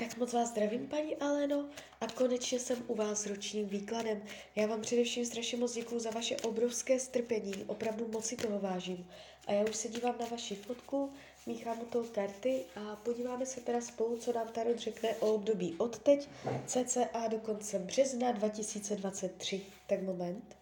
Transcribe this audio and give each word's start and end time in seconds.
Tak 0.00 0.16
moc 0.16 0.32
vás 0.32 0.48
zdravím, 0.48 0.88
paní 0.88 1.16
Aleno, 1.16 1.68
a 2.00 2.06
konečně 2.06 2.58
jsem 2.58 2.84
u 2.86 2.94
vás 2.94 3.22
s 3.22 3.26
ročním 3.26 3.68
výkladem. 3.68 4.22
Já 4.56 4.66
vám 4.66 4.80
především 4.80 5.26
strašně 5.26 5.58
moc 5.58 5.74
děkuji 5.74 5.98
za 5.98 6.10
vaše 6.10 6.36
obrovské 6.36 7.00
strpení, 7.00 7.64
opravdu 7.66 8.08
moc 8.08 8.24
si 8.24 8.36
toho 8.36 8.58
vážím. 8.58 9.10
A 9.46 9.52
já 9.52 9.64
už 9.64 9.76
se 9.76 9.88
dívám 9.88 10.14
na 10.20 10.26
vaši 10.26 10.54
fotku, 10.54 11.12
míchám 11.46 11.80
u 11.80 11.84
toho 11.84 12.04
karty 12.04 12.64
a 12.76 12.96
podíváme 12.96 13.46
se 13.46 13.60
teda 13.60 13.80
spolu, 13.80 14.16
co 14.16 14.32
nám 14.32 14.48
Tarot 14.48 14.78
řekne 14.78 15.14
o 15.16 15.34
období 15.34 15.74
od 15.78 15.98
teď, 15.98 16.28
cca 16.66 17.28
do 17.28 17.38
konce 17.38 17.78
března 17.78 18.32
2023. 18.32 19.62
Tak 19.86 20.02
moment. 20.02 20.56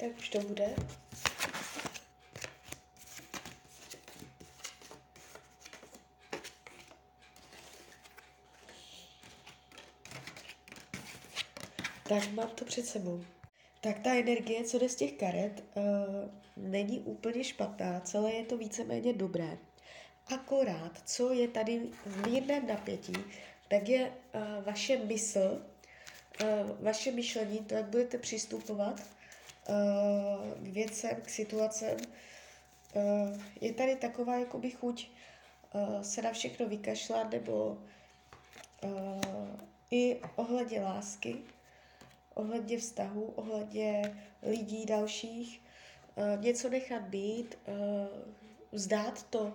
Tak 0.00 0.18
už 0.18 0.28
to 0.28 0.40
bude. 0.40 0.74
Tak 12.08 12.32
mám 12.32 12.48
to 12.48 12.64
před 12.64 12.86
sebou. 12.86 13.24
Tak 13.80 13.98
ta 13.98 14.14
energie, 14.14 14.64
co 14.64 14.78
jde 14.78 14.88
z 14.88 14.94
těch 14.94 15.12
karet, 15.12 15.64
uh, 15.74 15.84
není 16.56 17.00
úplně 17.00 17.44
špatná, 17.44 18.00
celé 18.00 18.32
je 18.32 18.44
to 18.44 18.56
víceméně 18.56 19.12
dobré. 19.12 19.58
Akorát, 20.26 21.02
co 21.04 21.32
je 21.32 21.48
tady 21.48 21.80
v 22.06 22.26
mírném 22.26 22.66
napětí, 22.66 23.12
tak 23.68 23.88
je 23.88 24.12
uh, 24.34 24.64
vaše 24.64 24.96
mysl, 24.96 25.66
uh, 26.42 26.48
vaše 26.80 27.12
myšlení, 27.12 27.58
to, 27.58 27.74
jak 27.74 27.84
budete 27.84 28.18
přistupovat 28.18 29.17
k 30.56 30.68
věcem, 30.68 31.20
k 31.22 31.28
situacem. 31.28 31.96
Uh, 32.94 33.40
je 33.60 33.72
tady 33.72 33.96
taková 33.96 34.36
jakoby 34.36 34.70
chuť 34.70 35.10
uh, 35.74 36.02
se 36.02 36.22
na 36.22 36.32
všechno 36.32 36.68
vykašlat, 36.68 37.30
nebo 37.30 37.78
i 39.90 40.20
ohledně 40.36 40.80
lásky, 40.80 41.36
ohledně 42.34 42.78
vztahu, 42.78 43.32
ohledně 43.36 44.22
lidí 44.42 44.86
dalších, 44.86 45.62
něco 46.40 46.68
nechat 46.68 47.02
být, 47.02 47.58
vzdát 48.72 49.22
to. 49.22 49.54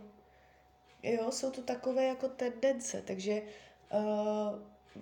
Jo, 1.03 1.31
jsou 1.31 1.51
to 1.51 1.61
takové 1.61 2.05
jako 2.05 2.27
tendence, 2.27 3.01
takže 3.01 3.41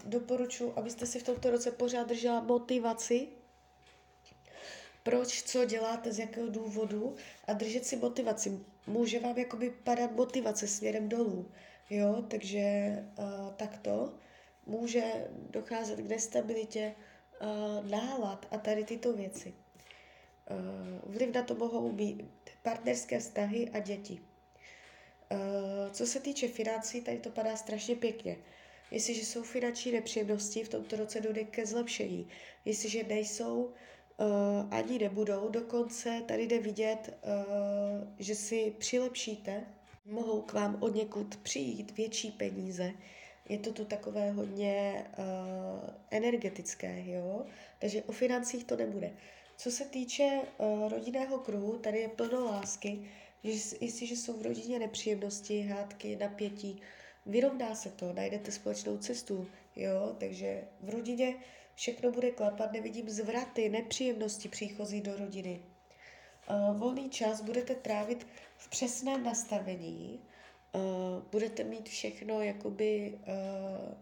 doporučuji, 0.06 0.73
abyste 0.76 1.06
si 1.06 1.20
v 1.20 1.23
tomto 1.23 1.52
roce 1.52 1.72
pořád 1.72 2.08
držela 2.08 2.42
motivaci, 2.42 3.28
proč, 5.04 5.44
co 5.44 5.66
děláte, 5.66 6.14
z 6.14 6.20
jakého 6.20 6.48
důvodu 6.48 7.16
a 7.48 7.54
držet 7.54 7.86
si 7.86 7.96
motivaci. 7.96 8.60
Může 8.88 9.20
vám 9.20 9.38
jakoby 9.38 9.70
padat 9.70 10.12
motivace 10.12 10.68
směrem 10.68 11.10
dolů, 11.10 11.52
jo, 11.90 12.24
takže 12.28 12.96
uh, 13.18 13.54
takto 13.54 14.14
může 14.66 15.04
docházet 15.50 16.00
k 16.00 16.10
nestabilitě 16.10 16.96
uh, 17.42 17.90
nálad 17.90 18.48
a 18.52 18.58
tady 18.58 18.84
tyto 18.84 19.14
věci. 19.14 19.54
Uh, 19.54 21.14
vliv 21.14 21.36
na 21.36 21.44
to 21.44 21.56
mohou 21.56 21.92
být 21.92 22.24
partnerské 22.64 23.20
vztahy 23.20 23.70
a 23.74 23.80
děti. 23.80 24.22
Uh, 25.32 25.92
co 25.92 26.08
se 26.08 26.20
týče 26.20 26.48
financí, 26.48 27.02
tady 27.02 27.20
to 27.20 27.30
padá 27.30 27.56
strašně 27.56 27.96
pěkně. 27.96 28.38
Jestliže 28.92 29.26
jsou 29.26 29.44
finanční 29.44 29.92
nepříjemnosti, 29.92 30.64
v 30.64 30.70
tomto 30.70 30.96
roce 30.96 31.22
dojde 31.22 31.44
ke 31.44 31.66
zlepšení. 31.66 32.28
Jestliže 32.66 33.04
nejsou, 33.04 33.74
uh, 34.22 34.67
ani 34.71 34.99
nebudou. 34.99 35.49
Dokonce 35.49 36.23
tady 36.27 36.43
jde 36.43 36.59
vidět, 36.59 37.17
uh, 37.23 38.08
že 38.20 38.36
si 38.36 38.73
přilepšíte, 38.77 39.64
mohou 40.05 40.42
k 40.42 40.54
vám 40.54 40.77
od 40.80 40.95
někud 40.95 41.36
přijít 41.36 41.98
větší 41.98 42.31
peníze. 42.31 42.92
Je 43.49 43.58
to 43.58 43.73
tu 43.73 43.86
takové 43.86 44.31
hodně 44.31 45.05
uh, 45.17 45.89
energetické, 46.11 47.04
jo? 47.05 47.45
takže 47.80 48.04
o 48.04 48.11
financích 48.11 48.64
to 48.64 48.76
nebude. 48.76 49.11
Co 49.58 49.71
se 49.71 49.86
týče 49.86 50.42
uh, 50.58 50.89
rodinného 50.89 51.37
kruhu, 51.37 51.77
tady 51.77 51.99
je 51.99 52.08
plno 52.08 52.45
lásky, 52.45 53.10
že 53.43 53.76
jestliže 53.81 54.15
jsou 54.15 54.33
v 54.33 54.42
rodině 54.42 54.80
nepříjemnosti, 54.80 55.61
hádky, 55.61 56.15
napětí, 56.15 56.81
vyrovná 57.26 57.76
se 57.76 57.89
to, 57.89 58.14
najdete 58.14 58.52
společnou 58.52 58.98
cestu, 58.98 59.48
jo, 59.76 60.15
takže 60.20 60.64
v 60.81 60.89
rodině 60.89 61.36
všechno 61.76 62.11
bude 62.11 62.32
klapat, 62.32 62.71
nevidím 62.71 63.09
zvraty, 63.09 63.70
nepříjemnosti 63.70 64.49
příchozí 64.49 65.02
do 65.02 65.17
rodiny. 65.17 65.61
Uh, 66.49 66.77
volný 66.80 67.09
čas 67.09 67.42
budete 67.42 67.76
trávit 67.76 68.27
v 68.58 68.70
přesném 68.70 69.23
nastavení, 69.23 70.20
uh, 70.71 70.81
budete 71.31 71.64
mít 71.64 71.89
všechno 71.89 72.42
jakoby 72.42 73.20
uh, 73.27 73.93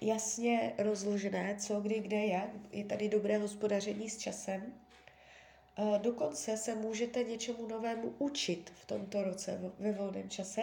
jasně 0.00 0.74
rozložené, 0.78 1.56
co, 1.58 1.80
kdy, 1.80 2.00
kde, 2.00 2.26
jak. 2.26 2.50
Je 2.72 2.84
tady 2.84 3.08
dobré 3.08 3.38
hospodaření 3.38 4.10
s 4.10 4.18
časem. 4.18 4.74
Dokonce 5.98 6.56
se 6.56 6.74
můžete 6.74 7.24
něčemu 7.24 7.68
novému 7.68 8.14
učit 8.18 8.72
v 8.74 8.84
tomto 8.84 9.22
roce 9.22 9.72
ve 9.78 9.92
volném 9.92 10.30
čase, 10.30 10.62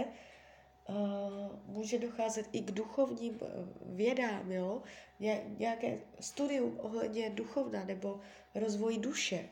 může 1.65 1.99
docházet 1.99 2.45
i 2.51 2.61
k 2.61 2.71
duchovním 2.71 3.39
eh, 3.41 3.47
vědám, 3.81 4.51
jo? 4.51 4.81
Ně, 5.19 5.41
nějaké 5.57 5.97
studium 6.19 6.79
ohledně 6.79 7.29
duchovna 7.29 7.85
nebo 7.85 8.19
rozvoj 8.55 8.97
duše. 8.97 9.49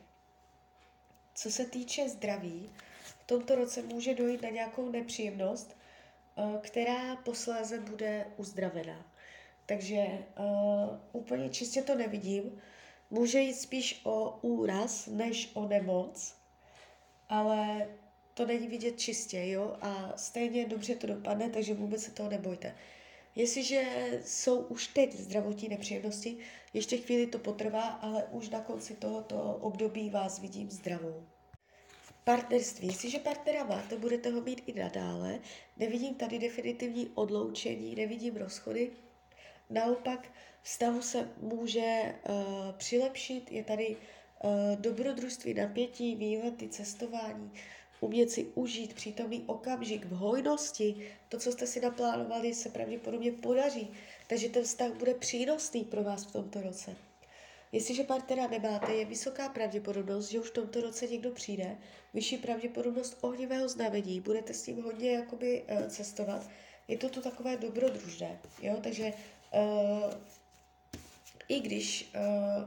Co 1.36 1.52
se 1.52 1.66
týče 1.66 2.10
zdraví, 2.10 2.70
v 3.04 3.28
tomto 3.28 3.56
roce 3.56 3.82
může 3.82 4.16
dojít 4.16 4.42
na 4.42 4.50
nějakou 4.50 4.90
nepříjemnost, 4.90 5.78
uh, 6.36 6.58
která 6.62 7.16
posléze 7.16 7.80
bude 7.80 8.26
uzdravená. 8.38 9.06
Takže 9.66 10.06
uh, 10.40 10.98
úplně 11.12 11.50
čistě 11.50 11.82
to 11.82 11.96
nevidím. 11.96 12.62
Může 13.10 13.40
jít 13.40 13.54
spíš 13.54 14.02
o 14.04 14.40
úraz 14.42 15.08
než 15.08 15.52
o 15.54 15.68
nemoc, 15.68 16.36
ale 17.30 17.88
to 18.36 18.46
není 18.46 18.68
vidět 18.68 19.00
čistě, 19.00 19.48
jo, 19.48 19.78
a 19.82 20.14
stejně 20.18 20.66
dobře 20.66 20.96
to 20.96 21.08
dopadne, 21.08 21.50
takže 21.50 21.74
vůbec 21.74 22.04
se 22.04 22.12
toho 22.12 22.30
nebojte. 22.30 22.76
Jestliže 23.36 23.84
jsou 24.26 24.60
už 24.60 24.88
teď 24.88 25.14
zdravotní 25.14 25.70
nepříjemnosti, 25.70 26.38
ještě 26.74 26.98
chvíli 26.98 27.28
to 27.28 27.40
potrvá, 27.40 27.82
ale 27.82 28.24
už 28.32 28.50
na 28.50 28.60
konci 28.60 28.94
tohoto 28.94 29.58
období 29.62 30.10
vás 30.10 30.40
vidím 30.40 30.70
zdravou. 30.70 31.24
Partnerství. 32.24 32.88
Jestliže 32.88 33.20
partnera 33.20 33.64
máte, 33.64 33.98
budete 33.98 34.30
ho 34.30 34.42
mít 34.42 34.64
i 34.68 34.74
nadále. 34.74 35.40
Nevidím 35.78 36.16
tady 36.16 36.40
definitivní 36.40 37.12
odloučení, 37.16 37.96
nevidím 37.96 38.36
rozchody. 38.36 38.92
Naopak 39.70 40.28
vztahu 40.62 41.02
se 41.02 41.30
může 41.42 42.16
uh, 42.30 42.36
přilepšit, 42.78 43.52
je 43.52 43.64
tady 43.64 43.96
uh, 43.96 44.82
dobrodružství, 44.82 45.54
napětí, 45.54 46.16
výlety, 46.16 46.70
cestování, 46.70 47.52
umět 48.06 48.32
si 48.32 48.46
užít 48.56 48.94
přítomný 48.94 49.44
okamžik 49.46 50.06
v 50.06 50.12
hojnosti, 50.12 51.12
to, 51.30 51.40
co 51.40 51.52
jste 51.52 51.68
si 51.68 51.82
naplánovali, 51.82 52.54
se 52.54 52.70
pravděpodobně 52.70 53.32
podaří. 53.32 53.92
Takže 54.28 54.50
ten 54.50 54.64
vztah 54.64 54.92
bude 54.94 55.14
přínosný 55.14 55.84
pro 55.84 56.04
vás 56.04 56.26
v 56.26 56.32
tomto 56.32 56.62
roce. 56.62 56.96
Jestliže 57.72 58.04
partnera 58.04 58.48
nemáte, 58.48 58.94
je 58.94 59.06
vysoká 59.06 59.50
pravděpodobnost, 59.50 60.30
že 60.30 60.40
už 60.40 60.50
v 60.50 60.54
tomto 60.54 60.82
roce 60.82 61.08
někdo 61.08 61.32
přijde, 61.32 61.78
vyšší 62.14 62.38
pravděpodobnost 62.38 63.18
ohnivého 63.22 63.70
znamení, 63.70 64.22
budete 64.22 64.54
s 64.54 64.68
ním 64.68 64.84
hodně 64.84 65.12
jakoby 65.12 65.64
uh, 65.64 65.88
cestovat. 65.88 66.50
Je 66.88 66.98
to 66.98 67.10
tu 67.10 67.22
takové 67.22 67.58
dobrodružné, 67.58 68.40
jo, 68.62 68.78
takže 68.84 69.14
uh, 69.54 70.14
i 71.48 71.60
když 71.60 72.12
uh, 72.16 72.64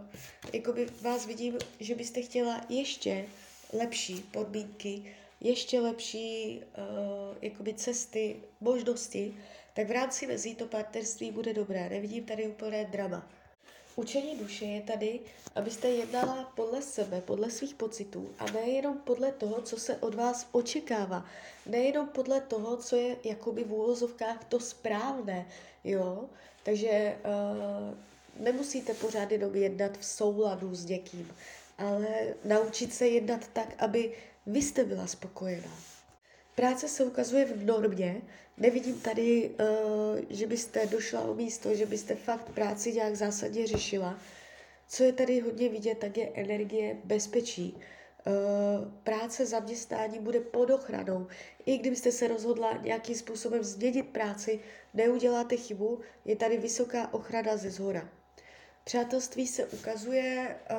jakoby 0.53 0.87
vás 1.01 1.27
vidím, 1.27 1.59
že 1.81 1.95
byste 1.95 2.23
chtěla 2.23 2.65
ještě 2.69 3.27
lepší 3.73 4.15
podmínky, 4.15 5.15
ještě 5.41 5.81
lepší 5.81 6.61
uh, 6.63 7.37
jakoby 7.43 7.75
cesty, 7.75 8.37
možnosti, 8.61 9.37
tak 9.75 9.89
v 9.89 9.91
rámci 9.91 10.27
mezí 10.27 10.55
to 10.55 10.67
partnerství 10.67 11.31
bude 11.31 11.55
dobré. 11.55 11.89
Nevidím 11.89 12.25
tady 12.25 12.49
úplné 12.49 12.85
drama. 12.85 13.31
Učení 13.97 14.37
duše 14.37 14.65
je 14.65 14.83
tady, 14.83 15.21
abyste 15.55 15.89
jednala 15.89 16.53
podle 16.57 16.83
sebe, 16.83 17.21
podle 17.21 17.51
svých 17.51 17.75
pocitů 17.75 18.31
a 18.39 18.51
nejenom 18.51 18.99
podle 18.99 19.33
toho, 19.33 19.63
co 19.63 19.77
se 19.77 19.97
od 19.97 20.15
vás 20.15 20.49
očekává. 20.53 21.25
Nejenom 21.67 22.09
podle 22.09 22.41
toho, 22.41 22.77
co 22.77 22.97
je 22.97 23.17
jakoby 23.25 23.65
v 23.65 23.73
úvozovkách 23.73 24.45
to 24.45 24.61
správné, 24.61 25.47
jo. 25.85 26.25
Takže 26.63 27.19
uh, 27.25 28.45
nemusíte 28.45 28.95
pořád 28.95 29.33
jenom 29.33 29.55
jednat 29.55 29.99
v 29.99 30.05
souladu 30.05 30.75
s 30.75 30.85
někým 30.85 31.31
ale 31.79 32.07
naučit 32.45 32.95
se 32.95 33.09
jednat 33.09 33.49
tak, 33.53 33.75
aby 33.79 34.13
vy 34.49 34.63
jste 34.63 34.85
byla 34.85 35.07
spokojená. 35.07 35.71
Práce 36.55 36.89
se 36.89 37.05
ukazuje 37.05 37.45
v 37.45 37.65
normě. 37.65 38.23
Nevidím 38.57 39.01
tady, 39.01 39.51
uh, 39.51 40.21
že 40.31 40.47
byste 40.47 40.87
došla 40.87 41.21
o 41.21 41.35
místo, 41.35 41.75
že 41.75 41.87
byste 41.87 42.15
fakt 42.15 42.51
práci 42.51 42.93
nějak 42.93 43.17
zásadně 43.17 43.67
řešila. 43.67 44.19
Co 44.89 45.05
je 45.05 45.13
tady 45.13 45.41
hodně 45.41 45.69
vidět, 45.69 45.99
tak 45.99 46.17
je 46.17 46.31
energie 46.35 46.97
bezpečí. 47.05 47.77
Uh, 47.77 48.33
práce, 49.05 49.47
zaměstnání 49.47 50.19
bude 50.19 50.41
pod 50.41 50.71
ochranou. 50.71 51.27
I 51.67 51.79
kdybyste 51.79 52.13
se 52.13 52.29
rozhodla 52.29 52.81
nějakým 52.83 53.15
způsobem 53.15 53.65
změnit 53.65 54.03
práci, 54.03 54.61
neuděláte 54.95 55.57
chybu, 55.57 56.01
je 56.25 56.37
tady 56.37 56.57
vysoká 56.57 57.15
ochrana 57.15 57.57
ze 57.57 57.71
zhora. 57.71 58.09
Přátelství 58.85 59.47
se 59.47 59.67
ukazuje 59.67 60.57
uh, 60.71 60.79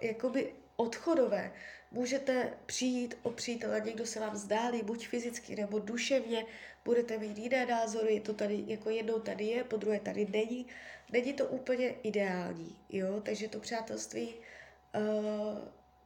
jakoby 0.00 0.52
odchodové. 0.76 1.52
Můžete 1.90 2.52
přijít 2.66 3.18
o 3.22 3.30
přítele, 3.30 3.82
někdo 3.84 4.06
se 4.06 4.20
vám 4.20 4.36
zdálí, 4.36 4.82
buď 4.82 5.08
fyzicky 5.08 5.56
nebo 5.56 5.78
duševně, 5.78 6.46
budete 6.84 7.18
mít 7.18 7.38
jiné 7.38 7.66
názory, 7.66 8.20
to 8.20 8.34
tady 8.34 8.64
jako 8.66 8.90
jednou 8.90 9.18
tady 9.18 9.44
je, 9.44 9.64
po 9.64 9.76
druhé 9.76 10.00
tady 10.00 10.26
není. 10.30 10.66
Není 11.12 11.32
to 11.32 11.46
úplně 11.46 11.88
ideální, 11.88 12.78
jo, 12.88 13.20
takže 13.20 13.48
to 13.48 13.60
přátelství 13.60 14.34
uh, 14.34 15.58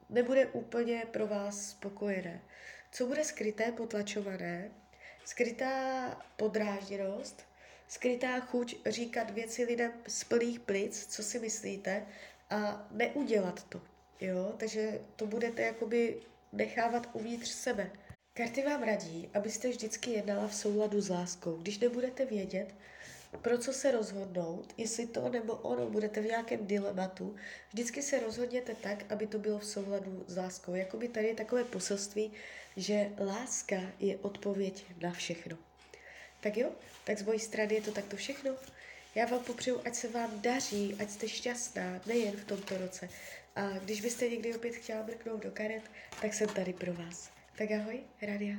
nebude 0.09 0.47
úplně 0.47 1.05
pro 1.11 1.27
vás 1.27 1.71
spokojené. 1.71 2.43
Co 2.93 3.07
bude 3.07 3.25
skryté, 3.25 3.73
potlačované? 3.73 4.71
Skrytá 5.25 6.23
podrážděnost, 6.37 7.47
skrytá 7.89 8.41
chuť 8.41 8.77
říkat 8.87 9.31
věci 9.31 9.65
lidem 9.65 9.93
z 10.09 10.25
plných 10.25 10.61
plic, 10.61 11.07
co 11.07 11.23
si 11.23 11.39
myslíte, 11.39 12.07
a 12.51 12.89
neudělat 12.91 13.65
to. 13.65 13.83
Jo? 14.21 14.55
Takže 14.57 15.01
to 15.17 15.27
budete 15.27 15.63
jakoby 15.63 16.21
nechávat 16.53 17.09
uvnitř 17.13 17.51
sebe. 17.51 17.91
Karty 18.35 18.63
vám 18.63 18.83
radí, 18.83 19.31
abyste 19.35 19.69
vždycky 19.69 20.11
jednala 20.11 20.49
v 20.49 20.55
souladu 20.55 21.01
s 21.01 21.09
láskou. 21.09 21.57
Když 21.57 21.79
nebudete 21.79 22.25
vědět, 22.25 22.75
pro 23.43 23.59
co 23.59 23.73
se 23.73 23.91
rozhodnout, 23.91 24.75
jestli 24.77 25.07
to 25.07 25.29
nebo 25.29 25.55
ono, 25.55 25.91
budete 25.91 26.21
v 26.21 26.27
nějakém 26.27 26.67
dilematu, 26.67 27.37
vždycky 27.73 28.03
se 28.03 28.21
rozhodněte 28.21 28.75
tak, 28.75 29.13
aby 29.13 29.27
to 29.27 29.39
bylo 29.39 29.59
v 29.59 29.67
souladu 29.67 30.25
s 30.27 30.37
láskou. 30.37 30.75
Jakoby 30.75 31.09
tady 31.09 31.27
je 31.27 31.35
takové 31.35 31.65
poselství, 31.65 32.33
že 32.77 33.11
láska 33.21 33.77
je 33.99 34.17
odpověď 34.17 34.85
na 35.03 35.13
všechno. 35.13 35.59
Tak 36.41 36.57
jo, 36.57 36.71
tak 37.05 37.19
z 37.19 37.23
mojí 37.23 37.39
strany 37.39 37.75
je 37.75 37.83
to 37.83 37.93
takto 37.93 38.17
všechno. 38.17 38.55
Já 39.15 39.27
vám 39.27 39.41
popřeju, 39.45 39.81
ať 39.85 39.95
se 39.95 40.09
vám 40.09 40.41
daří, 40.41 40.97
ať 41.01 41.11
jste 41.11 41.29
šťastná, 41.29 42.01
nejen 42.07 42.37
v 42.37 42.45
tomto 42.45 42.79
roce. 42.79 43.09
A 43.57 43.79
když 43.79 44.01
byste 44.01 44.29
někdy 44.29 44.55
opět 44.55 44.75
chtěla 44.75 45.03
mrknout 45.03 45.43
do 45.43 45.51
karet, 45.51 45.91
tak 46.21 46.35
jsem 46.35 46.49
tady 46.49 46.73
pro 46.73 46.95
vás. 46.95 47.31
Tak 47.59 47.71
ahoj, 47.71 48.01
Radia. 48.23 48.57